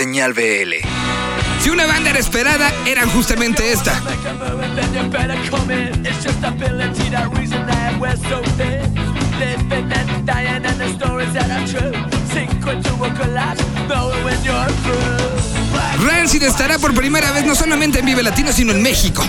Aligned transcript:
Señal 0.00 0.32
BL. 0.32 0.76
Si 1.60 1.68
una 1.68 1.84
banda 1.84 2.08
era 2.08 2.18
esperada, 2.18 2.72
era 2.86 3.06
justamente 3.08 3.70
esta. 3.70 4.00
Rancid 16.02 16.44
estará 16.44 16.78
por 16.78 16.94
primera 16.94 17.30
vez 17.32 17.44
no 17.44 17.54
solamente 17.54 17.98
en 17.98 18.06
Vive 18.06 18.22
Latino, 18.22 18.52
sino 18.52 18.72
en 18.72 18.82
México. 18.82 19.22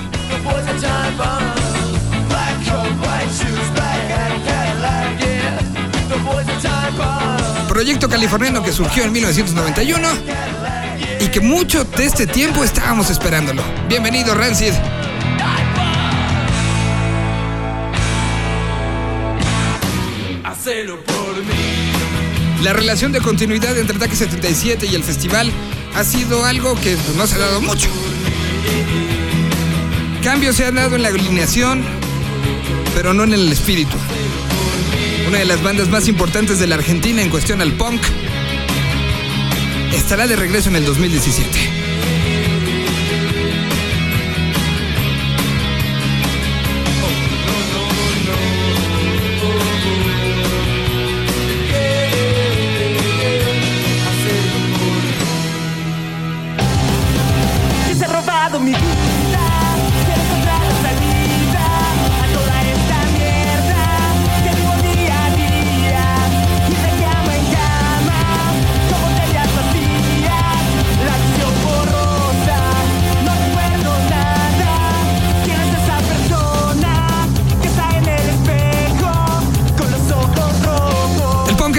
Proyecto 7.67 8.07
californiano 8.07 8.63
que 8.63 8.71
surgió 8.71 9.03
en 9.03 9.11
1991 9.11 10.60
y 11.21 11.27
que 11.27 11.39
mucho 11.39 11.83
de 11.83 12.05
este 12.05 12.25
tiempo 12.25 12.63
estábamos 12.63 13.11
esperándolo. 13.11 13.61
Bienvenido, 13.87 14.33
Rancid. 14.33 14.73
La 22.63 22.73
relación 22.73 23.11
de 23.11 23.21
continuidad 23.21 23.77
entre 23.77 23.97
Ataque 23.97 24.15
77 24.15 24.87
y 24.87 24.95
el 24.95 25.03
festival 25.03 25.51
ha 25.95 26.03
sido 26.03 26.43
algo 26.45 26.75
que 26.75 26.97
no 27.15 27.27
se 27.27 27.35
ha 27.35 27.39
dado 27.39 27.61
mucho. 27.61 27.87
Cambios 30.23 30.55
se 30.55 30.65
han 30.65 30.75
dado 30.75 30.95
en 30.95 31.03
la 31.03 31.09
alineación, 31.09 31.83
pero 32.95 33.13
no 33.13 33.23
en 33.23 33.33
el 33.33 33.51
espíritu. 33.51 33.95
Una 35.27 35.39
de 35.39 35.45
las 35.45 35.61
bandas 35.61 35.89
más 35.89 36.07
importantes 36.07 36.59
de 36.59 36.67
la 36.67 36.75
Argentina 36.75 37.21
en 37.21 37.29
cuestión 37.29 37.61
al 37.61 37.73
punk 37.73 38.01
estará 39.93 40.27
de 40.27 40.35
regreso 40.35 40.69
en 40.69 40.75
el 40.77 40.85
2017. 40.85 41.80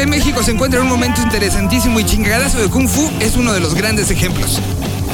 En 0.02 0.10
México 0.10 0.42
se 0.42 0.50
encuentra 0.50 0.80
en 0.80 0.86
un 0.86 0.92
momento 0.92 1.20
interesantísimo 1.22 2.00
y 2.00 2.04
chingadazo 2.04 2.58
de 2.58 2.68
Kung 2.68 2.88
Fu 2.88 3.08
es 3.20 3.36
uno 3.36 3.52
de 3.52 3.60
los 3.60 3.74
grandes 3.74 4.10
ejemplos. 4.10 4.60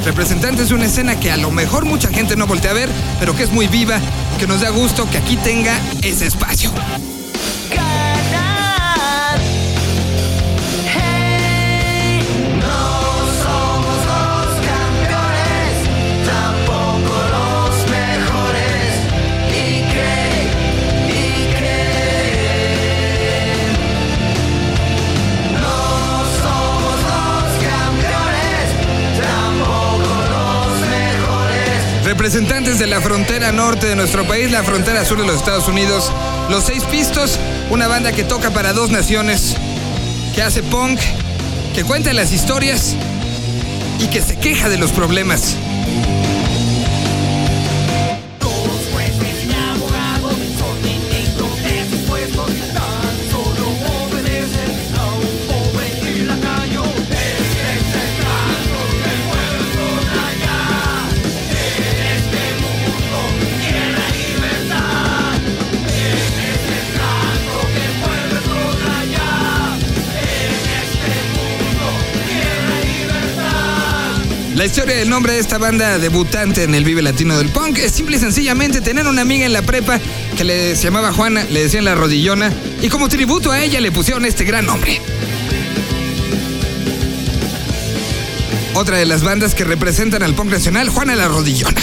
Representantes 0.05 0.70
de 0.70 0.75
una 0.75 0.86
escena 0.86 1.20
que 1.20 1.30
a 1.30 1.36
lo 1.36 1.50
mejor 1.50 1.84
mucha 1.84 2.08
gente 2.08 2.36
no 2.36 2.47
voltea 2.47 2.70
a 2.70 2.75
ver, 2.75 2.89
pero 3.20 3.36
que 3.36 3.42
es 3.42 3.53
muy 3.53 3.67
viva, 3.67 4.00
que 4.39 4.47
nos 4.47 4.62
da 4.62 4.70
gusto 4.70 5.08
que 5.11 5.19
aquí 5.19 5.36
tenga 5.36 5.78
ese 6.03 6.27
espacio. 6.27 6.72
Representantes 32.28 32.78
de 32.78 32.86
la 32.86 33.00
frontera 33.00 33.52
norte 33.52 33.86
de 33.86 33.96
nuestro 33.96 34.28
país, 34.28 34.50
la 34.50 34.62
frontera 34.62 35.02
sur 35.02 35.18
de 35.18 35.27
los 35.27 35.36
Estados 35.36 35.66
Unidos, 35.66 36.12
los 36.50 36.62
Seis 36.64 36.84
Pistos, 36.84 37.39
una 37.70 37.89
banda 37.89 38.12
que 38.12 38.22
toca 38.22 38.50
para 38.50 38.74
dos 38.74 38.90
naciones, 38.90 39.56
que 40.34 40.42
hace 40.42 40.62
punk, 40.62 41.00
que 41.74 41.84
cuenta 41.84 42.12
las 42.12 42.30
historias 42.30 42.94
y 43.98 44.08
que 44.08 44.20
se 44.20 44.36
queja 44.36 44.68
de 44.68 44.77
los 44.77 44.92
problemas. 44.92 45.56
La 74.58 74.67
historia 74.67 74.96
del 74.96 75.08
nombre 75.08 75.35
de 75.35 75.39
esta 75.39 75.57
banda 75.57 76.01
debutante 76.01 76.64
en 76.64 76.74
el 76.74 76.83
Vive 76.83 77.01
Latino 77.01 77.39
del 77.39 77.48
Punk 77.48 77.79
es 77.79 77.92
simple 77.92 78.17
y 78.17 78.19
sencillamente 78.19 78.80
tener 78.80 79.07
una 79.07 79.23
amiga 79.23 79.46
en 79.46 79.52
la 79.52 79.63
prepa 79.63 80.01
que 80.36 80.42
le 80.42 80.74
llamaba 80.74 81.13
Juana, 81.13 81.45
le 81.48 81.63
decían 81.63 81.85
la 81.85 81.95
rodillona, 81.95 82.52
y 82.83 82.89
como 82.89 83.08
tributo 83.08 83.52
a 83.52 83.63
ella 83.63 83.80
le 83.80 83.92
pusieron 83.92 84.24
este 84.24 84.42
gran 84.42 84.67
nombre. 84.67 85.01
Otra 88.74 88.96
de 88.96 89.07
las 89.07 89.23
bandas 89.23 89.55
que 89.55 89.63
representan 89.63 90.24
al 90.24 90.35
punk 90.35 90.51
nacional, 90.51 90.89
Juana 90.89 91.14
la 91.14 91.29
Rodillona. 91.29 91.80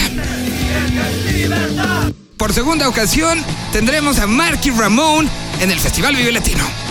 Por 2.36 2.52
segunda 2.52 2.90
ocasión 2.90 3.42
tendremos 3.72 4.18
a 4.18 4.26
Marky 4.26 4.68
Ramón 4.68 5.30
en 5.62 5.70
el 5.70 5.80
Festival 5.80 6.14
Vive 6.14 6.30
Latino. 6.30 6.85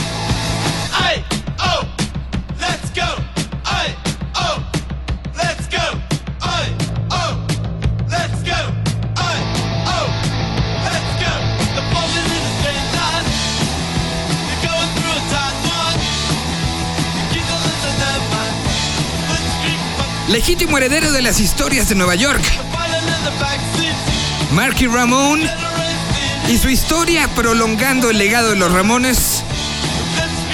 Legítimo 20.28 20.78
heredero 20.78 21.12
de 21.12 21.22
las 21.22 21.40
historias 21.40 21.88
de 21.88 21.96
Nueva 21.96 22.16
York. 22.16 22.42
Marky 24.54 24.88
Ramón 24.88 25.42
y 26.50 26.58
su 26.58 26.70
historia 26.70 27.28
prolongando 27.36 28.10
el 28.10 28.18
legado 28.18 28.50
de 28.50 28.56
los 28.56 28.72
Ramones 28.72 29.44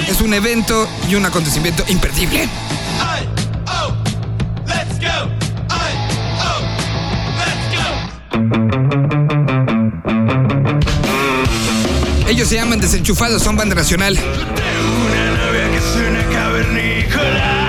es 0.06 0.20
un 0.20 0.34
evento 0.34 0.88
y 1.08 1.14
un 1.14 1.24
acontecimiento 1.24 1.84
imperdible. 1.88 2.48
Ellos 12.28 12.48
se 12.48 12.56
llaman 12.56 12.80
Desenchufados, 12.80 13.42
son 13.42 13.56
banda 13.56 13.74
nacional. 13.74 14.18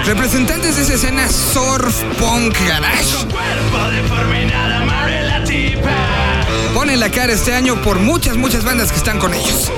Representantes 0.06 0.76
de 0.76 0.84
esa 0.84 0.94
escena 0.94 1.28
surf, 1.30 2.04
punk, 2.20 2.56
garage. 2.68 3.26
Ponen 6.74 7.00
la 7.00 7.10
cara 7.10 7.34
este 7.34 7.54
año 7.54 7.82
por 7.82 8.00
muchas, 8.00 8.38
muchas 8.38 8.64
bandas 8.64 8.92
que 8.92 8.98
están 8.98 9.20
con 9.20 9.34
ellos. 9.34 9.72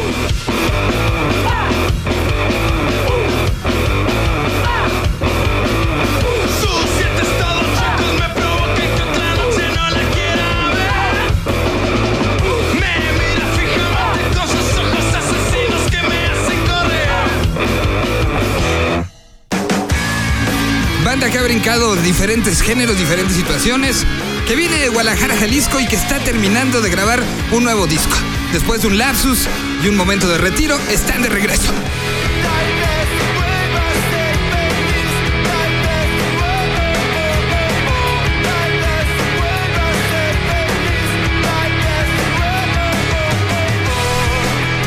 que 21.36 21.40
ha 21.40 21.44
brincado 21.44 21.98
diferentes 21.98 22.62
géneros, 22.62 22.98
diferentes 22.98 23.36
situaciones, 23.36 24.06
que 24.48 24.56
viene 24.56 24.78
de 24.78 24.88
Guadalajara, 24.88 25.36
Jalisco 25.36 25.82
y 25.82 25.86
que 25.86 25.98
está 25.98 26.18
terminando 26.20 26.80
de 26.80 26.90
grabar 26.90 27.22
un 27.52 27.66
nuevo 27.66 27.88
disco. 27.88 28.16
Después 28.54 28.84
de 28.84 28.88
un 28.88 28.98
lapsus 28.98 29.46
y 29.84 29.90
un 29.90 29.98
momento 29.98 30.30
de 30.30 30.38
retiro, 30.38 30.80
están 30.90 31.24
de 31.24 31.28
regreso. 31.28 31.74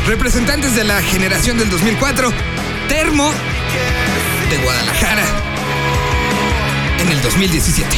Representantes 0.06 0.74
de 0.74 0.84
la 0.84 1.02
generación 1.02 1.58
del 1.58 1.68
2004, 1.68 2.32
Termo 2.88 3.30
de 4.48 4.56
Guadalajara 4.56 5.47
en 7.18 7.24
el 7.24 7.30
2017. 7.30 7.96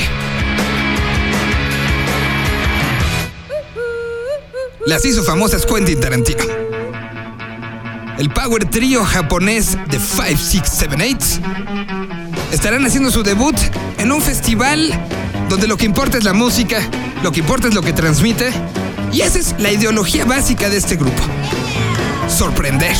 Las 4.86 5.04
hizo 5.04 5.22
famosas 5.22 5.66
Quentin 5.66 6.00
Tarantino. 6.00 6.44
El 8.18 8.30
power 8.30 8.64
trío 8.66 9.04
japonés 9.04 9.76
de 9.88 9.98
5678 9.98 11.40
estarán 12.52 12.84
haciendo 12.84 13.10
su 13.10 13.22
debut 13.22 13.56
en 13.98 14.12
un 14.12 14.20
festival 14.20 14.90
donde 15.48 15.66
lo 15.66 15.76
que 15.76 15.86
importa 15.86 16.18
es 16.18 16.24
la 16.24 16.32
música, 16.32 16.80
lo 17.22 17.32
que 17.32 17.40
importa 17.40 17.68
es 17.68 17.74
lo 17.74 17.82
que 17.82 17.92
transmite, 17.92 18.50
y 19.12 19.22
esa 19.22 19.38
es 19.38 19.54
la 19.58 19.72
ideología 19.72 20.24
básica 20.24 20.68
de 20.68 20.76
este 20.76 20.96
grupo. 20.96 21.22
Sorprender. 22.28 22.96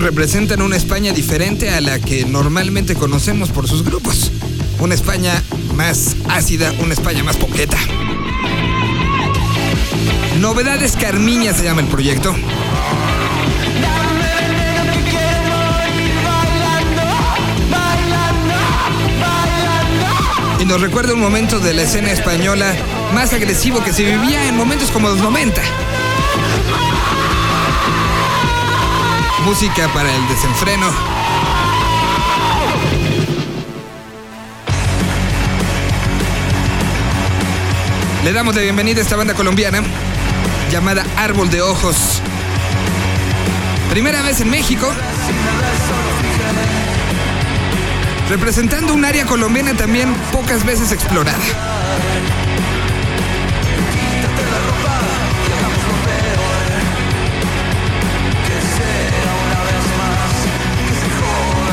Representan 0.00 0.60
una 0.60 0.76
España 0.76 1.12
diferente 1.12 1.70
a 1.70 1.80
la 1.80 1.98
que 1.98 2.26
normalmente 2.26 2.94
conocemos 2.94 3.50
por 3.50 3.66
sus 3.66 3.82
grupos. 3.82 4.30
Una 4.78 4.94
España 4.94 5.42
más 5.74 6.16
ácida, 6.28 6.72
una 6.80 6.92
España 6.92 7.24
más 7.24 7.36
poqueta. 7.36 7.78
Novedades 10.38 10.96
Carmiña 10.96 11.54
se 11.54 11.64
llama 11.64 11.80
el 11.80 11.86
proyecto. 11.88 12.34
Y 20.60 20.64
nos 20.66 20.80
recuerda 20.80 21.14
un 21.14 21.20
momento 21.20 21.58
de 21.58 21.74
la 21.74 21.82
escena 21.82 22.12
española 22.12 22.74
más 23.14 23.32
agresivo 23.32 23.82
que 23.82 23.92
se 23.92 24.04
vivía 24.04 24.46
en 24.46 24.56
momentos 24.56 24.90
como 24.90 25.08
los 25.08 25.18
90. 25.18 25.62
Música 29.46 29.86
para 29.94 30.12
el 30.12 30.26
desenfreno. 30.26 30.90
Le 38.24 38.32
damos 38.32 38.56
la 38.56 38.62
bienvenida 38.62 38.98
a 38.98 39.02
esta 39.02 39.14
banda 39.14 39.34
colombiana 39.34 39.84
llamada 40.72 41.06
Árbol 41.16 41.48
de 41.48 41.62
Ojos. 41.62 42.20
Primera 43.88 44.20
vez 44.22 44.40
en 44.40 44.50
México. 44.50 44.92
Representando 48.28 48.94
un 48.94 49.04
área 49.04 49.26
colombiana 49.26 49.74
también 49.74 50.12
pocas 50.32 50.66
veces 50.66 50.90
explorada. 50.90 51.38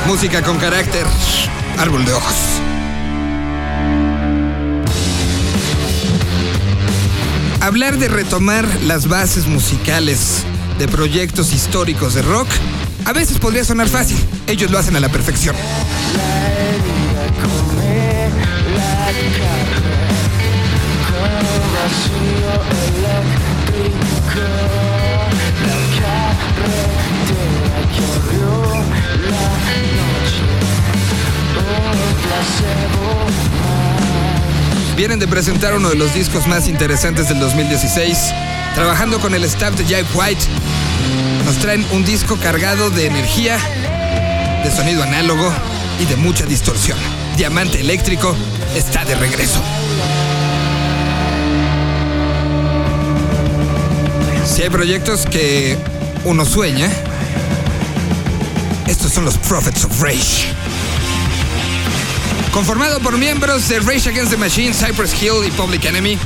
Música 0.07 0.41
con 0.41 0.57
carácter. 0.57 1.05
Árbol 1.77 2.05
de 2.05 2.13
ojos. 2.13 2.35
Hablar 7.61 7.97
de 7.97 8.09
retomar 8.09 8.67
las 8.83 9.07
bases 9.07 9.47
musicales 9.47 10.43
de 10.77 10.87
proyectos 10.89 11.53
históricos 11.53 12.13
de 12.13 12.21
rock 12.21 12.49
a 13.05 13.13
veces 13.13 13.39
podría 13.39 13.63
sonar 13.63 13.87
fácil. 13.87 14.17
Ellos 14.47 14.69
lo 14.69 14.77
hacen 14.77 14.95
a 14.97 14.99
la 14.99 15.09
perfección. 15.09 15.55
Vienen 34.95 35.17
de 35.17 35.27
presentar 35.27 35.73
uno 35.73 35.89
de 35.89 35.95
los 35.95 36.13
discos 36.13 36.45
más 36.45 36.67
interesantes 36.67 37.27
del 37.27 37.39
2016, 37.39 38.31
trabajando 38.75 39.19
con 39.19 39.33
el 39.33 39.43
staff 39.45 39.75
de 39.75 39.85
Jack 39.85 40.05
White. 40.13 40.45
Nos 41.45 41.57
traen 41.57 41.83
un 41.93 42.05
disco 42.05 42.37
cargado 42.37 42.91
de 42.91 43.07
energía, 43.07 43.57
de 44.63 44.71
sonido 44.71 45.01
análogo 45.01 45.51
y 45.99 46.05
de 46.05 46.15
mucha 46.15 46.45
distorsión. 46.45 46.97
Diamante 47.35 47.79
Eléctrico 47.79 48.35
está 48.75 49.03
de 49.03 49.15
regreso. 49.15 49.59
Si 54.45 54.61
hay 54.61 54.69
proyectos 54.69 55.25
que 55.25 55.75
uno 56.23 56.45
sueña, 56.45 56.87
estos 58.85 59.11
son 59.11 59.25
los 59.25 59.39
Prophets 59.39 59.85
of 59.85 59.99
Rage. 59.99 60.62
Conformado 62.53 62.99
por 62.99 63.17
miembros 63.17 63.67
de 63.67 63.79
Rage 63.79 64.09
Against 64.09 64.31
the 64.31 64.37
Machine, 64.37 64.73
Cypress 64.75 65.19
Hill 65.19 65.43
y 65.47 65.49
Public 65.51 65.85
Enemy, 65.85 66.19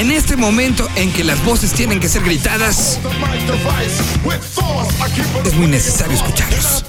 en 0.00 0.10
este 0.10 0.36
momento 0.36 0.88
en 0.96 1.12
que 1.12 1.22
las 1.22 1.42
voces 1.44 1.72
tienen 1.72 2.00
que 2.00 2.08
ser 2.08 2.24
gritadas, 2.24 2.98
Es 5.44 5.54
muy 5.54 5.68
necesario 5.68 6.16
escucharlos. 6.16 6.84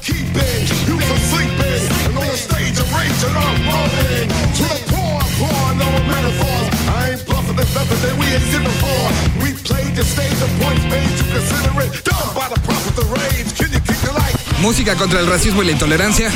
música 14.68 14.96
contra 14.96 15.22
el 15.22 15.28
racismo 15.28 15.64
y 15.64 15.66
la 15.66 15.72
intolerancia, 15.72 16.30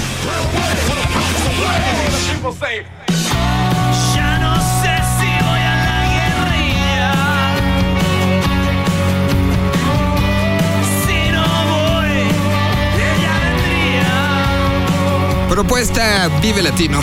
propuesta 15.61 16.27
Vive 16.41 16.63
Latino. 16.63 16.99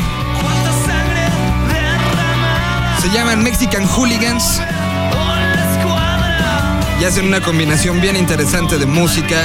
Se 3.01 3.09
llaman 3.11 3.43
Mexican 3.43 3.87
Hooligans 3.87 4.61
y 7.01 7.05
hacen 7.05 7.27
una 7.27 7.41
combinación 7.41 8.01
bien 8.01 8.17
interesante 8.17 8.77
de 8.77 8.87
música 8.87 9.37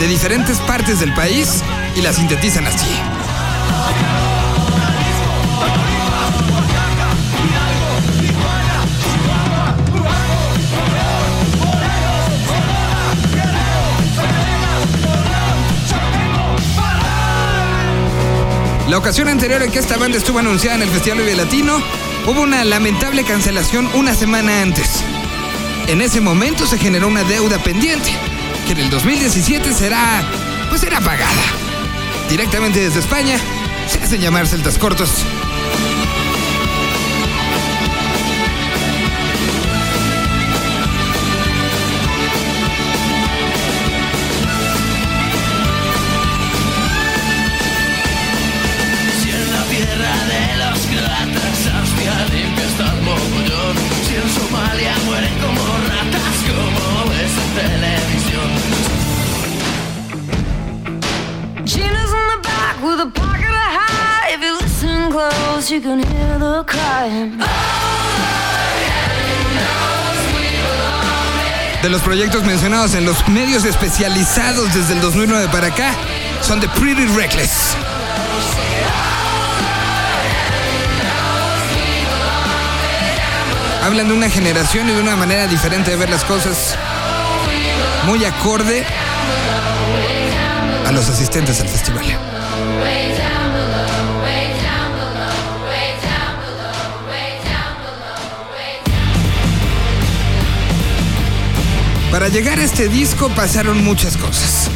de 0.00 0.08
diferentes 0.08 0.58
partes 0.58 0.98
del 0.98 1.14
país 1.14 1.62
y 1.94 2.02
la 2.02 2.12
sintetizan 2.12 2.66
así. 2.66 3.15
La 18.88 18.98
ocasión 18.98 19.26
anterior 19.28 19.60
en 19.62 19.72
que 19.72 19.80
esta 19.80 19.96
banda 19.96 20.16
estuvo 20.16 20.38
anunciada 20.38 20.76
en 20.76 20.82
el 20.82 20.90
Festival 20.90 21.18
Vive 21.18 21.34
Latino, 21.34 21.82
hubo 22.24 22.40
una 22.40 22.64
lamentable 22.64 23.24
cancelación 23.24 23.88
una 23.94 24.14
semana 24.14 24.62
antes. 24.62 25.02
En 25.88 26.00
ese 26.00 26.20
momento 26.20 26.66
se 26.66 26.78
generó 26.78 27.08
una 27.08 27.24
deuda 27.24 27.58
pendiente, 27.58 28.12
que 28.64 28.72
en 28.72 28.78
el 28.78 28.90
2017 28.90 29.72
será, 29.72 30.24
pues 30.68 30.82
será 30.82 31.00
pagada. 31.00 31.42
Directamente 32.30 32.78
desde 32.78 33.00
España, 33.00 33.40
se 33.88 33.98
hacen 33.98 34.20
llamar 34.20 34.46
celtas 34.46 34.78
cortos. 34.78 35.24
De 71.82 71.90
los 71.90 72.02
proyectos 72.02 72.44
mencionados 72.44 72.94
en 72.94 73.04
los 73.04 73.26
medios 73.26 73.64
especializados 73.64 74.72
desde 74.72 74.94
el 74.94 75.00
2009 75.00 75.48
para 75.50 75.66
acá, 75.66 75.92
son 76.40 76.60
The 76.60 76.68
Pretty 76.68 77.06
Reckless. 77.06 77.74
Hablan 83.82 84.06
de 84.06 84.14
una 84.14 84.30
generación 84.30 84.88
y 84.88 84.92
de 84.92 85.00
una 85.00 85.16
manera 85.16 85.48
diferente 85.48 85.90
de 85.90 85.96
ver 85.96 86.10
las 86.10 86.22
cosas, 86.22 86.76
muy 88.04 88.24
acorde 88.24 88.84
a 90.86 90.92
los 90.92 91.08
asistentes 91.08 91.60
al 91.60 91.68
festival. 91.68 92.04
Para 102.10 102.28
llegar 102.28 102.58
a 102.58 102.62
este 102.62 102.88
disco 102.88 103.28
pasaron 103.30 103.84
muchas 103.84 104.16
cosas. 104.16 104.70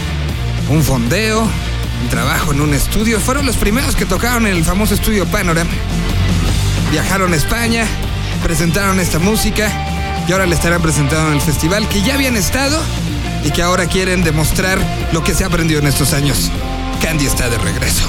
Un 0.68 0.82
fondeo, 0.82 1.42
un 1.42 2.08
trabajo 2.08 2.52
en 2.52 2.60
un 2.60 2.74
estudio. 2.74 3.20
Fueron 3.20 3.46
los 3.46 3.56
primeros 3.56 3.94
que 3.96 4.04
tocaron 4.04 4.46
en 4.46 4.56
el 4.56 4.64
famoso 4.64 4.94
estudio 4.94 5.26
Panorama. 5.26 5.70
Viajaron 6.90 7.32
a 7.32 7.36
España, 7.36 7.86
presentaron 8.42 8.98
esta 8.98 9.18
música 9.18 9.70
y 10.28 10.32
ahora 10.32 10.46
la 10.46 10.54
estarán 10.54 10.82
presentando 10.82 11.28
en 11.28 11.34
el 11.34 11.40
festival 11.40 11.88
que 11.88 12.02
ya 12.02 12.14
habían 12.14 12.36
estado 12.36 12.80
y 13.44 13.50
que 13.50 13.62
ahora 13.62 13.86
quieren 13.86 14.22
demostrar 14.22 14.78
lo 15.12 15.22
que 15.22 15.34
se 15.34 15.44
ha 15.44 15.46
aprendido 15.46 15.80
en 15.80 15.86
estos 15.86 16.12
años. 16.12 16.50
Candy 17.00 17.26
está 17.26 17.48
de 17.48 17.58
regreso. 17.58 18.06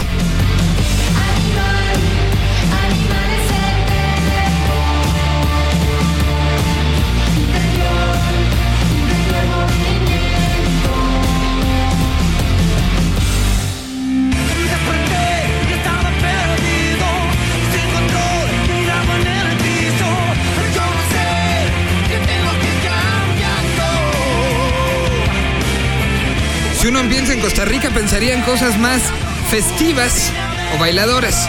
Si 26.81 26.87
uno 26.87 27.07
piensa 27.07 27.33
en 27.33 27.41
Costa 27.41 27.63
Rica, 27.63 27.91
pensaría 27.91 28.33
en 28.33 28.41
cosas 28.41 28.79
más 28.79 29.03
festivas 29.51 30.31
o 30.75 30.79
bailadoras. 30.79 31.47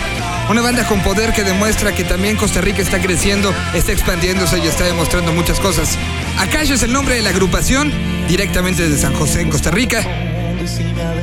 Una 0.51 0.61
banda 0.61 0.87
con 0.87 1.01
poder 1.03 1.33
que 1.33 1.43
demuestra 1.43 1.95
que 1.95 2.05
también 2.05 2.37
Costa 2.37 2.61
Rica 2.61 2.83
está 2.83 3.01
creciendo, 3.01 3.51
está 3.73 3.93
expandiéndose 3.93 4.59
y 4.59 4.67
está 4.67 4.85
demostrando 4.85 5.33
muchas 5.33 5.59
cosas. 5.59 5.97
Acayo 6.39 6.75
es 6.75 6.83
el 6.83 6.93
nombre 6.93 7.15
de 7.15 7.23
la 7.23 7.31
agrupación, 7.31 7.91
directamente 8.29 8.83
desde 8.83 8.99
San 8.99 9.15
José, 9.15 9.41
en 9.41 9.49
Costa 9.49 9.71
Rica, 9.71 10.03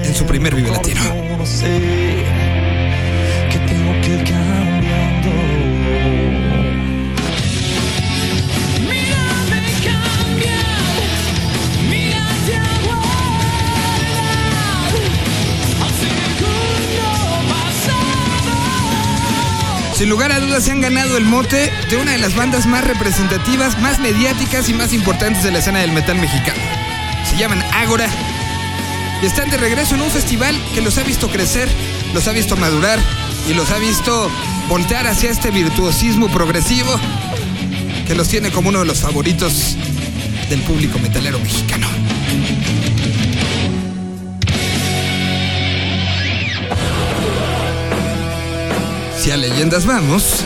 en 0.04 0.16
su 0.16 0.26
primer 0.26 0.56
Vive 0.56 0.72
Latino. 0.72 1.02
Sin 20.00 20.08
lugar 20.08 20.32
a 20.32 20.40
dudas 20.40 20.64
se 20.64 20.72
han 20.72 20.80
ganado 20.80 21.18
el 21.18 21.26
mote 21.26 21.70
de 21.90 21.98
una 21.98 22.14
de 22.14 22.20
las 22.20 22.34
bandas 22.34 22.66
más 22.66 22.86
representativas, 22.86 23.78
más 23.82 24.00
mediáticas 24.00 24.70
y 24.70 24.74
más 24.74 24.94
importantes 24.94 25.44
de 25.44 25.52
la 25.52 25.60
escena 25.60 25.80
del 25.80 25.92
metal 25.92 26.18
mexicano. 26.18 26.62
Se 27.30 27.36
llaman 27.36 27.62
Ágora 27.74 28.08
y 29.22 29.26
están 29.26 29.50
de 29.50 29.58
regreso 29.58 29.96
en 29.96 30.02
un 30.02 30.10
festival 30.10 30.58
que 30.74 30.80
los 30.80 30.98
ha 30.98 31.04
visto 31.04 31.28
crecer, 31.30 31.68
los 32.14 32.30
ha 32.30 32.32
visto 32.32 32.56
madurar 32.56 32.98
y 33.50 33.54
los 33.54 33.72
ha 33.72 33.78
visto 33.78 34.32
voltear 34.70 35.06
hacia 35.06 35.32
este 35.32 35.52
virtuosismo 35.52 36.30
progresivo 36.30 36.98
que 38.08 38.16
los 38.16 38.30
tiene 38.30 38.52
como 38.52 38.70
uno 38.70 38.80
de 38.80 38.86
los 38.86 39.02
favoritos 39.02 39.76
del 40.50 40.62
público 40.62 40.98
metalero 41.00 41.40
mexicano. 41.40 41.88
Si 49.30 49.34
a 49.34 49.38
leyendas 49.38 49.86
vamos, 49.86 50.44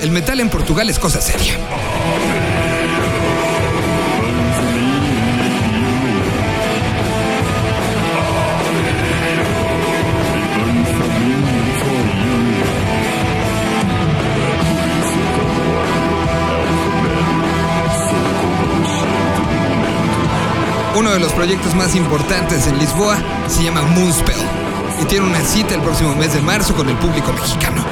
el 0.00 0.12
metal 0.12 0.38
en 0.38 0.48
Portugal 0.48 0.88
es 0.88 1.00
cosa 1.00 1.20
seria. 1.20 1.58
Uno 20.94 21.10
de 21.10 21.18
los 21.18 21.32
proyectos 21.32 21.74
más 21.74 21.96
importantes 21.96 22.68
en 22.68 22.78
Lisboa 22.78 23.18
se 23.48 23.64
llama 23.64 23.82
Moonspell 23.82 24.59
y 25.00 25.04
tiene 25.06 25.26
una 25.26 25.40
cita 25.40 25.74
el 25.74 25.80
próximo 25.80 26.14
mes 26.14 26.34
de 26.34 26.42
marzo 26.42 26.74
con 26.74 26.88
el 26.88 26.96
público 26.96 27.32
mexicano. 27.32 27.84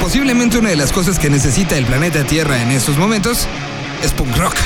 Posiblemente 0.00 0.58
una 0.58 0.70
de 0.70 0.76
las 0.76 0.92
cosas 0.92 1.18
que 1.18 1.28
necesita 1.28 1.76
el 1.76 1.84
planeta 1.84 2.24
Tierra 2.24 2.62
en 2.62 2.70
estos 2.70 2.96
momentos 2.96 3.46
es 4.02 4.12
punk 4.12 4.36
rock. 4.36 4.56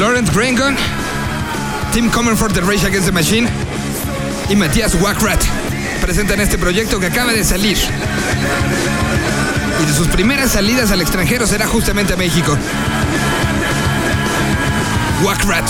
Laurent 0.00 0.34
Grangon, 0.34 0.76
Tim 1.92 2.08
Comerford 2.08 2.52
de 2.52 2.60
Rage 2.60 2.86
Against 2.86 3.06
the 3.06 3.12
Machine 3.12 3.48
y 4.48 4.54
Matías 4.54 4.94
Wackrat 4.94 5.42
presentan 6.00 6.40
este 6.40 6.56
proyecto 6.56 7.00
que 7.00 7.06
acaba 7.06 7.32
de 7.32 7.42
salir. 7.42 7.76
Y 9.82 9.86
de 9.86 9.92
sus 9.92 10.06
primeras 10.06 10.52
salidas 10.52 10.92
al 10.92 11.00
extranjero 11.00 11.48
será 11.48 11.66
justamente 11.66 12.12
a 12.12 12.16
México. 12.16 12.56
Wackrat, 15.24 15.68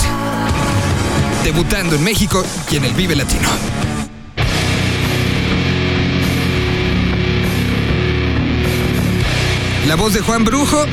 debutando 1.43 1.95
en 1.95 2.03
México 2.03 2.45
y 2.69 2.75
en 2.75 2.85
el 2.85 2.93
Vive 2.93 3.15
Latino. 3.15 3.49
La 9.87 9.95
voz 9.95 10.13
de 10.13 10.21
Juan 10.21 10.43
Brujo 10.43 10.85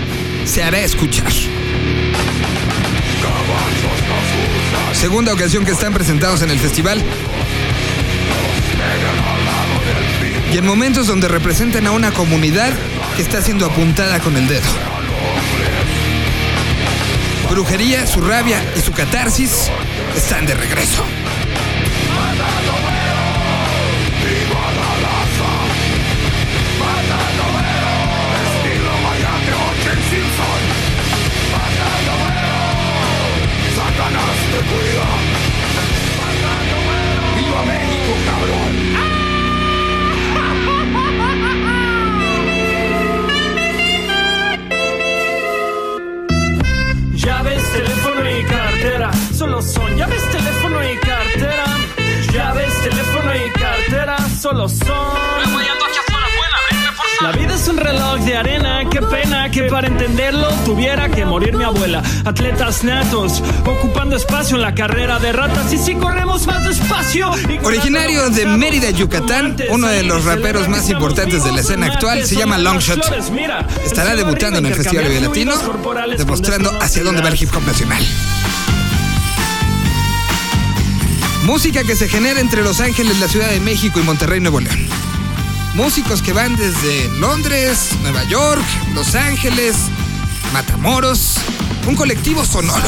se 0.46 0.62
hará 0.62 0.80
escuchar. 0.80 1.30
Segunda 4.92 5.32
ocasión 5.32 5.64
que 5.64 5.72
están 5.72 5.92
presentados 5.92 6.42
en 6.42 6.50
el 6.50 6.58
festival. 6.58 7.02
Y 10.52 10.56
en 10.56 10.66
momentos 10.66 11.06
donde 11.06 11.28
representan 11.28 11.86
a 11.86 11.90
una 11.92 12.10
comunidad 12.12 12.72
que 13.16 13.22
está 13.22 13.42
siendo 13.42 13.66
apuntada 13.66 14.18
con 14.20 14.36
el 14.36 14.48
dedo. 14.48 14.68
Brujería, 17.50 18.06
su 18.06 18.20
rabia 18.20 18.62
y 18.76 18.80
su 18.80 18.92
catarsis 18.92 19.70
están 20.16 20.46
de 20.46 20.54
regreso. 20.54 21.04
Atletas 62.24 62.84
natos, 62.84 63.42
ocupando 63.64 64.16
espacio 64.16 64.56
en 64.56 64.62
la 64.62 64.74
carrera 64.74 65.18
de 65.18 65.32
ratas. 65.32 65.72
Y 65.72 65.78
si 65.78 65.94
corremos 65.94 66.46
más 66.46 66.66
despacio. 66.66 67.30
Originario 67.62 68.30
de 68.30 68.46
Mérida, 68.46 68.90
Yucatán, 68.90 69.56
uno 69.70 69.86
de 69.88 70.02
los 70.02 70.24
raperos 70.24 70.68
más 70.68 70.88
importantes 70.88 71.44
de 71.44 71.52
la 71.52 71.60
escena 71.60 71.86
actual, 71.86 72.24
se 72.24 72.36
llama 72.36 72.58
Longshot. 72.58 73.00
Estará 73.84 74.14
debutando 74.14 74.58
en 74.58 74.66
el 74.66 74.74
Festival 74.74 75.08
Vive 75.08 75.20
Latino, 75.20 75.52
demostrando 76.16 76.70
hacia 76.80 77.02
dónde 77.02 77.22
va 77.22 77.28
el 77.28 77.42
hip 77.42 77.54
hop 77.54 77.66
nacional. 77.66 78.04
Música 81.44 81.82
que 81.82 81.96
se 81.96 82.08
genera 82.08 82.40
entre 82.40 82.62
Los 82.62 82.80
Ángeles, 82.80 83.18
la 83.20 83.28
Ciudad 83.28 83.48
de 83.48 83.60
México 83.60 83.98
y 83.98 84.02
Monterrey, 84.02 84.38
Nuevo 84.38 84.60
León. 84.60 84.86
Músicos 85.74 86.20
que 86.20 86.32
van 86.32 86.56
desde 86.56 87.08
Londres, 87.20 87.90
Nueva 88.02 88.22
York, 88.24 88.62
Los 88.94 89.14
Ángeles, 89.14 89.76
Matamoros, 90.52 91.36
un 91.86 91.94
colectivo 91.94 92.44
sonoro. 92.44 92.82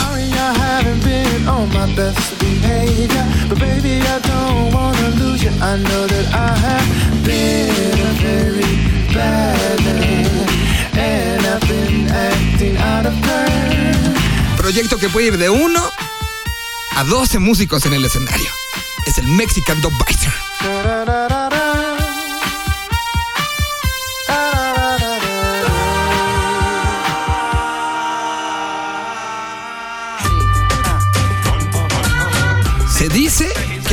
Proyecto 14.57 14.99
que 14.99 15.09
puede 15.09 15.29
ir 15.29 15.39
de 15.39 15.51
uno 15.51 15.91
a 16.97 17.05
12 17.05 17.39
músicos 17.39 17.85
en 17.87 17.95
el 17.95 18.05
escenario. 18.05 18.51
Es 19.07 19.19
el 19.19 19.27
Mexican 19.27 19.81
Dub 19.81 19.93
Biter. 20.07 21.60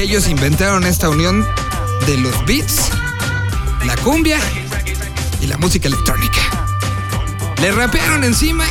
Ellos 0.08 0.30
inventaron 0.30 0.86
esta 0.86 1.10
unión 1.10 1.46
de 2.06 2.18
los 2.18 2.46
beats, 2.46 2.92
la 3.86 3.94
cumbia 3.98 4.40
y 5.42 5.48
la 5.48 5.58
música 5.58 5.90
electrónica. 5.90 6.40
Le 7.62 7.74
rapearon 7.74 8.24
encima 8.24 8.64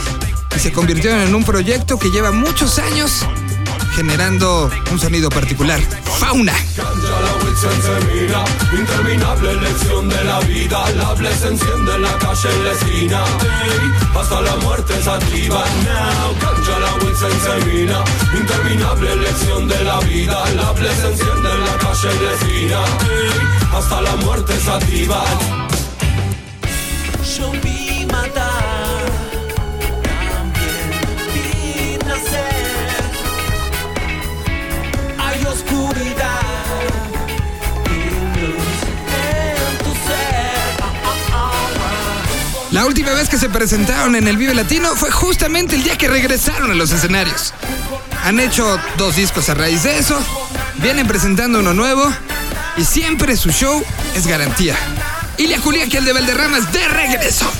y 0.56 0.58
se 0.58 0.72
convirtieron 0.72 1.20
en 1.20 1.34
un 1.34 1.44
proyecto 1.44 1.98
que 1.98 2.10
lleva 2.10 2.32
muchos 2.32 2.78
años 2.78 3.26
generando 3.94 4.70
un 4.90 4.98
sonido 4.98 5.28
particular. 5.28 5.78
Fauna. 6.18 6.54
Wilson 7.56 7.82
se 7.82 8.12
mira, 8.12 8.44
interminable 8.70 9.54
lección 9.54 10.08
de 10.10 10.24
la 10.24 10.40
vida. 10.40 10.90
La 10.90 11.14
Bles 11.14 11.42
enciende 11.42 11.94
en 11.94 12.02
la 12.02 12.18
calle 12.18 12.50
en 12.52 12.64
la 12.64 12.72
esquina. 12.72 13.24
Ey, 13.40 14.20
hasta 14.20 14.40
la 14.42 14.56
muerte 14.56 15.02
se 15.02 15.10
activa. 15.10 15.64
Now, 15.86 16.34
cancha 16.38 16.78
la 16.78 16.94
Wilson 16.96 17.32
se 17.40 18.36
interminable 18.36 19.16
lección 19.16 19.68
de 19.68 19.84
la 19.84 20.00
vida. 20.00 20.44
La 20.54 20.72
Bles 20.72 21.02
enciende 21.02 21.50
en 21.50 21.60
la 21.64 21.78
calle 21.78 22.10
en 22.10 22.24
la 22.24 22.32
esquina. 22.34 22.80
Ey, 23.08 23.74
hasta 23.74 24.02
la 24.02 24.16
muerte 24.16 24.60
se 24.60 24.70
activa. 24.70 25.24
Que 43.28 43.38
se 43.38 43.48
presentaron 43.48 44.14
en 44.14 44.28
el 44.28 44.36
Vive 44.36 44.54
Latino 44.54 44.94
fue 44.94 45.10
justamente 45.10 45.76
el 45.76 45.82
día 45.82 45.96
que 45.96 46.08
regresaron 46.08 46.70
a 46.70 46.74
los 46.74 46.92
escenarios. 46.92 47.54
Han 48.24 48.40
hecho 48.40 48.78
dos 48.96 49.16
discos 49.16 49.48
a 49.48 49.54
raíz 49.54 49.82
de 49.84 49.98
eso, 49.98 50.18
vienen 50.76 51.06
presentando 51.06 51.60
uno 51.60 51.72
nuevo 51.72 52.12
y 52.76 52.84
siempre 52.84 53.36
su 53.36 53.50
show 53.50 53.82
es 54.14 54.26
garantía. 54.26 54.76
Ilia 55.38 55.58
Julia, 55.60 55.88
que 55.88 55.98
el 55.98 56.04
de 56.04 56.12
Valderrama 56.12 56.58
es 56.58 56.72
de 56.72 56.88
regreso. 56.88 57.50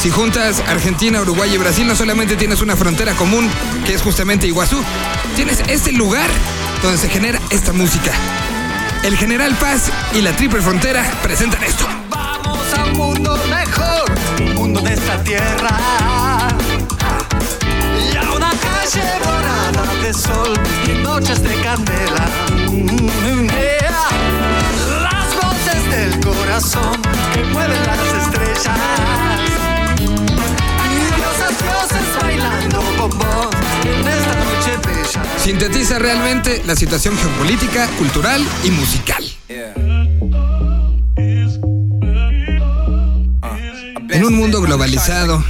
Si 0.00 0.10
juntas 0.10 0.62
Argentina, 0.66 1.20
Uruguay 1.20 1.54
y 1.54 1.58
Brasil, 1.58 1.86
no 1.86 1.94
solamente 1.94 2.36
tienes 2.36 2.62
una 2.62 2.76
frontera 2.76 3.14
común, 3.14 3.48
que 3.84 3.94
es 3.94 4.02
justamente 4.02 4.46
Iguazú, 4.46 4.82
tienes 5.36 5.58
este 5.68 5.92
lugar 5.92 6.30
donde 6.82 6.98
se 6.98 7.08
genera 7.08 7.38
esta 7.50 7.72
música. 7.72 8.12
El 9.02 9.16
General 9.16 9.54
Paz 9.56 9.90
y 10.14 10.22
la 10.22 10.34
Triple 10.34 10.62
Frontera 10.62 11.04
presentan 11.22 11.62
esto. 11.62 11.99
A 12.76 12.84
un 12.84 12.92
mundo 12.96 13.36
mejor, 13.48 14.04
un 14.40 14.54
mundo 14.54 14.80
de 14.80 14.94
esta 14.94 15.22
tierra. 15.24 15.76
Y 18.12 18.16
a 18.16 18.30
una 18.30 18.50
calle 18.50 19.02
dorada 19.24 19.94
de 20.02 20.14
sol 20.14 20.52
y 20.86 21.02
noches 21.02 21.42
de 21.42 21.54
candela. 21.62 22.28
Las 25.02 25.34
voces 25.34 25.90
del 25.90 26.20
corazón 26.20 27.00
que 27.34 27.44
mueven 27.44 27.82
las 27.86 27.98
estrellas. 28.24 28.78
Y 30.86 30.96
diosas, 31.16 31.54
dioses 31.58 32.22
bailando 32.22 32.82
bombón 32.96 33.50
en 33.84 34.08
esta 34.08 34.34
noche 34.44 34.76
bella. 34.86 35.38
Sintetiza 35.38 35.98
realmente 35.98 36.62
la 36.66 36.76
situación 36.76 37.16
geopolítica, 37.16 37.86
cultural 37.98 38.46
y 38.64 38.70
musical. 38.70 39.39
En 44.12 44.24
un 44.24 44.34
mundo 44.34 44.60
globalizado, 44.60 45.44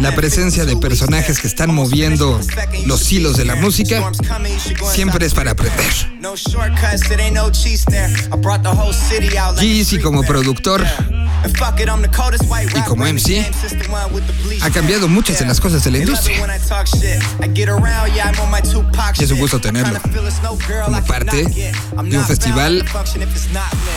la 0.00 0.14
presencia 0.14 0.64
de 0.64 0.76
personajes 0.76 1.40
que 1.40 1.46
están 1.46 1.74
moviendo 1.74 2.38
los 2.86 3.10
hilos 3.12 3.36
de 3.36 3.44
la 3.44 3.54
música 3.56 4.10
siempre 4.92 5.26
es 5.26 5.34
para 5.34 5.52
aprender. 5.52 5.92
Jeezy 9.58 9.98
como 10.00 10.22
productor 10.22 10.84
y 12.76 12.82
como 12.82 13.04
MC 13.04 13.50
ha 14.62 14.70
cambiado 14.70 15.08
muchas 15.08 15.38
de 15.38 15.46
las 15.46 15.60
cosas 15.60 15.82
de 15.82 15.90
la 15.90 15.98
industria. 15.98 16.36
Y 19.18 19.24
es 19.24 19.30
un 19.30 19.38
gusto 19.38 19.60
tenerlo 19.60 19.98
como 20.84 21.04
parte 21.04 21.44
de 21.44 22.18
un 22.18 22.24
festival 22.26 22.84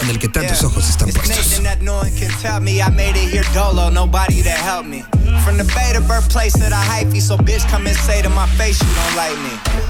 en 0.01 0.09
el 0.09 0.17
que 0.19 0.29
tantos 0.29 0.63
ojos 0.63 0.89
están 0.89 1.09
puestos. 1.09 1.61
From 5.43 5.57
the 5.57 5.65
so 7.21 7.37
bitch 7.37 7.69
come 7.69 7.87
and 7.87 7.97
say 7.97 8.21
to 8.21 8.29
my 8.29 8.47
face 8.57 8.79
you 8.81 8.87
don't 8.95 9.15
like 9.15 9.37
me. 9.37 9.85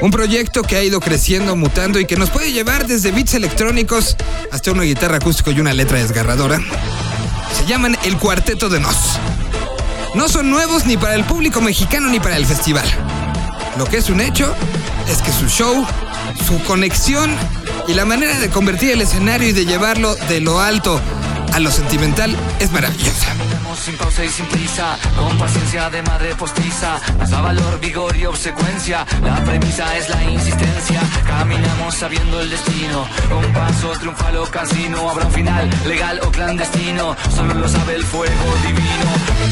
Un 0.00 0.10
proyecto 0.10 0.62
que 0.62 0.76
ha 0.76 0.82
ido 0.82 1.00
creciendo, 1.00 1.56
mutando 1.56 2.00
y 2.00 2.06
que 2.06 2.16
nos 2.16 2.30
puede 2.30 2.52
llevar 2.52 2.86
desde 2.86 3.10
beats 3.10 3.34
electrónicos 3.34 4.16
hasta 4.50 4.72
una 4.72 4.82
guitarra 4.84 5.16
acústica 5.16 5.50
y 5.50 5.60
una 5.60 5.74
letra 5.74 5.98
desgarradora. 5.98 6.58
Se 7.56 7.66
llaman 7.66 7.96
el 8.04 8.16
Cuarteto 8.16 8.68
de 8.68 8.80
Nos. 8.80 9.18
No 10.14 10.28
son 10.28 10.50
nuevos 10.50 10.86
ni 10.86 10.96
para 10.96 11.14
el 11.14 11.24
público 11.24 11.60
mexicano 11.60 12.08
ni 12.08 12.18
para 12.18 12.36
el 12.36 12.46
festival. 12.46 12.86
Lo 13.76 13.84
que 13.84 13.98
es 13.98 14.10
un 14.10 14.20
hecho 14.20 14.54
es 15.10 15.18
que 15.18 15.32
su 15.32 15.48
show, 15.48 15.86
su 16.46 16.58
conexión 16.64 17.30
y 17.86 17.94
la 17.94 18.04
manera 18.04 18.38
de 18.38 18.48
convertir 18.48 18.90
el 18.90 19.02
escenario 19.02 19.48
y 19.48 19.52
de 19.52 19.66
llevarlo 19.66 20.14
de 20.14 20.40
lo 20.40 20.60
alto 20.60 21.00
a 21.52 21.60
lo 21.60 21.70
sentimental 21.70 22.34
es 22.58 22.72
maravillosa. 22.72 23.34
Sin 23.80 23.96
pausa 23.96 24.22
y 24.22 24.28
sin 24.28 24.44
prisa, 24.46 24.98
con 25.16 25.38
paciencia 25.38 25.88
de 25.88 26.02
madre 26.02 26.34
postiza. 26.34 27.00
Nos 27.18 27.30
valor, 27.30 27.80
vigor 27.80 28.14
y 28.14 28.26
obsecuencia. 28.26 29.06
La 29.24 29.42
premisa 29.42 29.96
es 29.96 30.10
la 30.10 30.22
insistencia. 30.22 31.00
Caminamos 31.26 31.94
sabiendo 31.94 32.42
el 32.42 32.50
destino. 32.50 33.08
Con 33.30 33.52
pasos 33.54 33.98
triunfal 33.98 34.36
o 34.36 34.44
casino. 34.50 35.08
Habrá 35.08 35.24
un 35.24 35.32
final, 35.32 35.70
legal 35.86 36.20
o 36.22 36.30
clandestino. 36.30 37.16
Solo 37.34 37.54
lo 37.54 37.68
sabe 37.68 37.94
el 37.94 38.04
fuego 38.04 38.54
divino. 38.66 39.50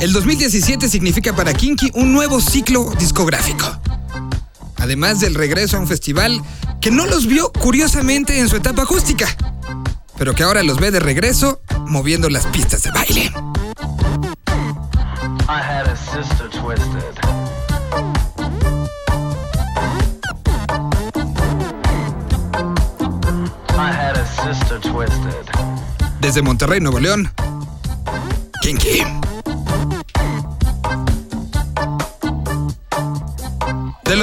El 0.00 0.12
2017 0.12 0.88
significa 0.88 1.34
para 1.34 1.52
Kinky 1.52 1.90
un 1.94 2.14
nuevo 2.14 2.40
ciclo 2.40 2.94
discográfico. 2.98 3.93
Además 4.84 5.18
del 5.18 5.34
regreso 5.34 5.78
a 5.78 5.80
un 5.80 5.88
festival 5.88 6.42
que 6.78 6.90
no 6.90 7.06
los 7.06 7.26
vio 7.26 7.50
curiosamente 7.52 8.38
en 8.38 8.50
su 8.50 8.56
etapa 8.56 8.82
acústica, 8.82 9.26
pero 10.18 10.34
que 10.34 10.42
ahora 10.42 10.62
los 10.62 10.78
ve 10.78 10.90
de 10.90 11.00
regreso 11.00 11.62
moviendo 11.86 12.28
las 12.28 12.44
pistas 12.48 12.82
de 12.82 12.90
baile. 12.90 13.32
I 15.48 15.58
had 15.58 15.88
a 15.88 15.96
sister 15.96 16.50
twisted. 16.50 17.18
I 23.70 23.90
had 23.90 24.18
a 24.18 24.26
sister 24.26 24.78
twisted. 24.82 25.46
Desde 26.20 26.42
Monterrey, 26.42 26.80
Nuevo 26.80 27.00
León, 27.00 27.32
Kinky. 28.60 29.13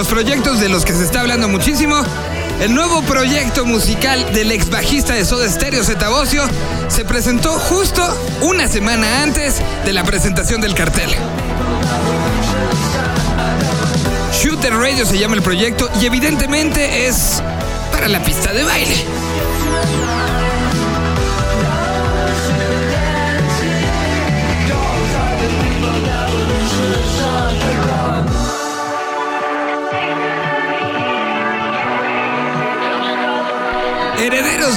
Los 0.01 0.07
proyectos 0.07 0.59
de 0.59 0.67
los 0.67 0.83
que 0.83 0.93
se 0.93 1.03
está 1.03 1.21
hablando 1.21 1.47
muchísimo, 1.47 1.95
el 2.59 2.73
nuevo 2.73 3.03
proyecto 3.03 3.67
musical 3.67 4.33
del 4.33 4.51
ex 4.51 4.71
bajista 4.71 5.13
de 5.13 5.23
Soda 5.23 5.47
Stereo, 5.47 5.83
Zeta 5.83 6.09
Bosio, 6.09 6.41
se 6.87 7.05
presentó 7.05 7.51
justo 7.51 8.01
una 8.41 8.67
semana 8.67 9.21
antes 9.21 9.61
de 9.85 9.93
la 9.93 10.03
presentación 10.03 10.59
del 10.59 10.73
cartel. 10.73 11.11
Shooter 14.41 14.73
Radio 14.73 15.05
se 15.05 15.19
llama 15.19 15.35
el 15.35 15.43
proyecto 15.43 15.87
y 16.01 16.07
evidentemente 16.07 17.05
es 17.05 17.43
para 17.91 18.07
la 18.07 18.23
pista 18.23 18.51
de 18.53 18.63
baile. 18.63 19.20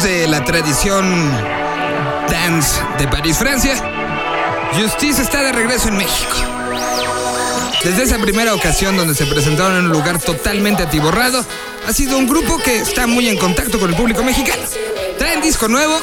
De 0.05 0.27
la 0.29 0.45
tradición 0.45 1.33
dance 2.29 2.79
de 2.99 3.09
París, 3.09 3.39
Francia, 3.39 3.75
Justice 4.79 5.23
está 5.23 5.43
de 5.43 5.53
regreso 5.53 5.89
en 5.89 5.97
México. 5.97 6.37
Desde 7.83 8.03
esa 8.03 8.19
primera 8.19 8.55
ocasión 8.55 8.99
donde 8.99 9.15
se 9.15 9.25
presentaron 9.25 9.79
en 9.79 9.85
un 9.87 9.93
lugar 9.93 10.19
totalmente 10.19 10.83
atiborrado, 10.83 11.43
ha 11.89 11.93
sido 11.95 12.19
un 12.19 12.29
grupo 12.29 12.59
que 12.59 12.81
está 12.81 13.07
muy 13.07 13.29
en 13.29 13.39
contacto 13.39 13.81
con 13.81 13.89
el 13.89 13.97
público 13.97 14.23
mexicano. 14.23 14.63
Traen 15.17 15.41
disco 15.41 15.69
nuevo, 15.69 15.99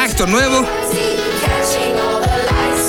acto 0.00 0.26
nuevo, 0.26 0.66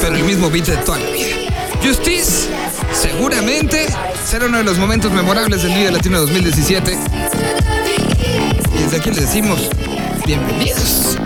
pero 0.02 0.16
el 0.16 0.24
mismo 0.24 0.50
beat 0.50 0.66
de 0.66 0.78
toda 0.78 0.98
la 0.98 1.12
vida. 1.12 1.36
Justice, 1.84 2.50
seguramente, 2.92 3.86
será 4.28 4.48
uno 4.48 4.58
de 4.58 4.64
los 4.64 4.80
momentos 4.80 5.12
memorables 5.12 5.62
del 5.62 5.74
Vive 5.76 5.92
Latino 5.92 6.20
2017. 6.22 6.98
Y 8.74 8.84
desde 8.84 8.98
aquí 8.98 9.10
les 9.10 9.22
decimos, 9.22 9.70
bienvenidos. 10.28 11.18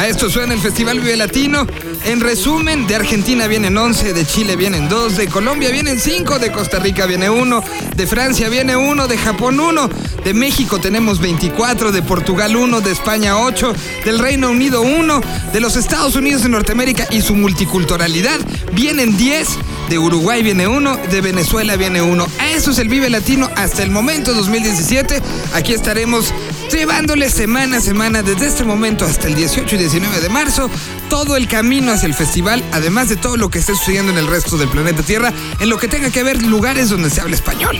A 0.00 0.06
esto 0.06 0.30
suena 0.30 0.54
el 0.54 0.60
Festival 0.60 0.98
Vive 0.98 1.14
Latino. 1.14 1.66
En 2.06 2.20
resumen, 2.20 2.86
de 2.86 2.94
Argentina 2.94 3.46
vienen 3.48 3.76
11, 3.76 4.14
de 4.14 4.24
Chile 4.24 4.56
vienen 4.56 4.88
2, 4.88 5.18
de 5.18 5.28
Colombia 5.28 5.70
vienen 5.70 6.00
5, 6.00 6.38
de 6.38 6.50
Costa 6.50 6.78
Rica 6.78 7.04
viene 7.04 7.28
1, 7.28 7.62
de 7.96 8.06
Francia 8.06 8.48
viene 8.48 8.76
1, 8.76 9.08
de 9.08 9.18
Japón 9.18 9.60
1, 9.60 9.90
de 10.24 10.32
México 10.32 10.80
tenemos 10.80 11.20
24, 11.20 11.92
de 11.92 12.00
Portugal 12.00 12.56
1, 12.56 12.80
de 12.80 12.92
España 12.92 13.36
8, 13.40 13.74
del 14.06 14.18
Reino 14.18 14.48
Unido 14.48 14.80
1, 14.80 15.20
de 15.52 15.60
los 15.60 15.76
Estados 15.76 16.16
Unidos 16.16 16.44
de 16.44 16.48
Norteamérica 16.48 17.06
y 17.10 17.20
su 17.20 17.34
multiculturalidad 17.34 18.40
vienen 18.72 19.18
10, 19.18 19.48
de 19.90 19.98
Uruguay 19.98 20.42
viene 20.42 20.66
1, 20.66 20.96
de 21.10 21.20
Venezuela 21.20 21.76
viene 21.76 22.00
1. 22.00 22.26
A 22.38 22.50
eso 22.52 22.70
es 22.70 22.78
el 22.78 22.88
Vive 22.88 23.10
Latino 23.10 23.50
hasta 23.54 23.82
el 23.82 23.90
momento 23.90 24.32
2017. 24.32 25.20
Aquí 25.52 25.74
estaremos 25.74 26.32
llevándoles 26.72 27.32
semana 27.32 27.78
a 27.78 27.80
semana 27.80 28.22
desde 28.22 28.46
este 28.46 28.64
momento 28.64 29.04
hasta 29.04 29.26
el 29.28 29.34
18 29.34 29.74
y 29.74 29.78
19 29.78 30.20
de 30.20 30.28
marzo 30.28 30.70
todo 31.08 31.36
el 31.36 31.48
camino 31.48 31.92
hacia 31.92 32.06
el 32.06 32.14
festival, 32.14 32.62
además 32.72 33.08
de 33.08 33.16
todo 33.16 33.36
lo 33.36 33.50
que 33.50 33.58
esté 33.58 33.74
sucediendo 33.74 34.12
en 34.12 34.18
el 34.18 34.26
resto 34.26 34.56
del 34.56 34.68
planeta 34.68 35.02
Tierra, 35.02 35.32
en 35.58 35.68
lo 35.68 35.78
que 35.78 35.88
tenga 35.88 36.10
que 36.10 36.22
ver 36.22 36.42
lugares 36.42 36.88
donde 36.88 37.10
se 37.10 37.20
habla 37.20 37.34
español. 37.34 37.78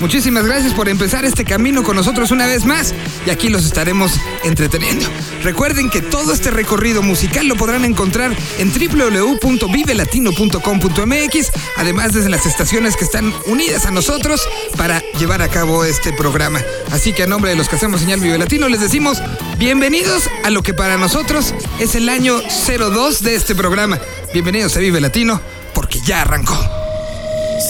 Muchísimas 0.00 0.44
gracias 0.46 0.72
por 0.72 0.88
empezar 0.88 1.26
este 1.26 1.44
camino 1.44 1.82
con 1.82 1.94
nosotros 1.94 2.30
una 2.30 2.46
vez 2.46 2.64
más 2.64 2.94
y 3.26 3.30
aquí 3.30 3.50
los 3.50 3.66
estaremos 3.66 4.12
entreteniendo. 4.44 5.04
Recuerden 5.42 5.90
que 5.90 6.00
todo 6.00 6.32
este 6.32 6.50
recorrido 6.50 7.02
musical 7.02 7.46
lo 7.46 7.56
podrán 7.56 7.84
encontrar 7.84 8.34
en 8.58 8.72
www.vivelatino.com.mx, 8.72 11.50
además 11.76 12.14
desde 12.14 12.30
las 12.30 12.46
estaciones 12.46 12.96
que 12.96 13.04
están 13.04 13.34
unidas 13.46 13.84
a 13.84 13.90
nosotros 13.90 14.40
para 14.78 15.02
llevar 15.18 15.42
a 15.42 15.48
cabo 15.48 15.84
este 15.84 16.14
programa. 16.14 16.62
Así 16.92 17.12
que 17.12 17.24
a 17.24 17.26
nombre 17.26 17.50
de 17.50 17.56
los 17.56 17.68
que 17.68 17.76
hacemos 17.76 18.00
señal 18.00 18.20
Vive 18.20 18.38
Latino 18.38 18.70
les 18.70 18.80
decimos 18.80 19.18
bienvenidos 19.58 20.30
a 20.44 20.50
lo 20.50 20.62
que 20.62 20.72
para 20.72 20.96
nosotros 20.96 21.52
es 21.78 21.94
el 21.94 22.08
año 22.08 22.40
02 22.40 23.22
de 23.22 23.34
este 23.34 23.54
programa. 23.54 24.00
Bienvenidos 24.32 24.78
a 24.78 24.80
Vive 24.80 25.02
Latino 25.02 25.42
porque 25.74 26.00
ya 26.00 26.22
arrancó. 26.22 26.58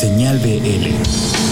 Señal 0.00 0.38
BL. 0.38 1.49